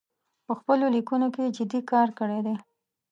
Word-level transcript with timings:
په 0.45 0.53
خپلو 0.59 0.85
لیکنو 0.95 1.27
کې 1.35 1.53
جدي 1.57 1.81
کار 1.91 2.07
کړی 2.19 2.39
دی 2.45 2.55